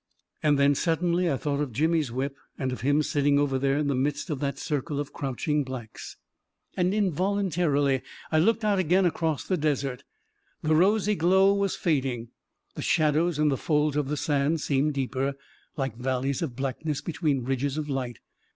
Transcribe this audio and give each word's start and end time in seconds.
And 0.41 0.57
then 0.57 0.73
suddenly 0.73 1.29
I 1.29 1.37
thought 1.37 1.61
of 1.61 1.73
Jimmy's 1.73 2.11
whip, 2.11 2.35
and 2.57 2.71
of 2.71 2.81
him 2.81 3.03
sitting 3.03 3.37
over 3.37 3.59
there 3.59 3.77
in 3.77 3.85
the 3.85 3.93
midst 3.93 4.31
of 4.31 4.39
that 4.39 4.57
circle 4.57 4.99
of 4.99 5.13
crouching 5.13 5.63
blacks... 5.63 6.17
362 6.73 6.73
A 6.73 6.81
KING 6.81 7.05
IN 7.07 7.13
BABYLON 7.13 7.29
And 7.29 7.45
Involuntarily 7.51 8.01
I 8.31 8.39
looked 8.39 8.65
out 8.65 8.79
again 8.79 9.05
across 9.05 9.43
the 9.43 9.57
desert... 9.57 10.03
The 10.63 10.73
rosy 10.75 11.13
glow 11.13 11.53
was 11.53 11.75
fading; 11.75 12.29
the 12.73 12.81
shadows 12.81 13.37
in 13.37 13.49
the 13.49 13.57
folds 13.57 13.95
of 13.95 14.07
the 14.07 14.17
sand 14.17 14.59
seemed 14.61 14.95
deeper, 14.95 15.35
like 15.77 15.95
valleys 15.95 16.41
of 16.41 16.55
blackness 16.55 16.99
between 17.01 17.45
ridges 17.45 17.77
of 17.77 17.87
light 17.87 18.17